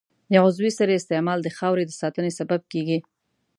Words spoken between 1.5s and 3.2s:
خاورې د ساتنې سبب کېږي.